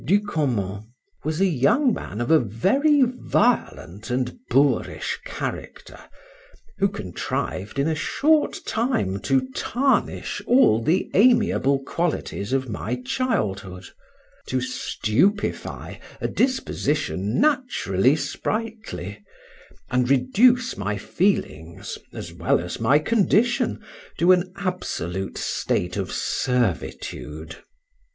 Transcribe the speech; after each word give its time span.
Ducommon, 0.03 0.87
was 1.23 1.39
a 1.39 1.45
young 1.45 1.93
man 1.93 2.21
of 2.21 2.31
a 2.31 2.39
very 2.39 3.03
violent 3.03 4.09
and 4.09 4.35
boorish 4.49 5.19
character, 5.23 5.99
who 6.79 6.89
contrived 6.89 7.77
in 7.77 7.87
a 7.87 7.93
short 7.93 8.57
time 8.65 9.19
to 9.19 9.47
tarnish 9.53 10.41
all 10.47 10.81
the 10.81 11.07
amiable 11.13 11.83
qualities 11.83 12.51
of 12.51 12.67
my 12.67 12.95
childhood, 13.05 13.85
to 14.47 14.59
stupefy 14.59 15.99
a 16.19 16.27
disposition 16.27 17.39
naturally 17.39 18.15
sprightly, 18.15 19.23
and 19.91 20.09
reduce 20.09 20.75
my 20.75 20.97
feelings, 20.97 21.99
as 22.11 22.33
well 22.33 22.59
as 22.59 22.79
my 22.79 22.97
condition, 22.97 23.79
to 24.17 24.31
an 24.31 24.51
absolute 24.55 25.37
state 25.37 25.95
of 25.95 26.11
servitude. 26.11 27.57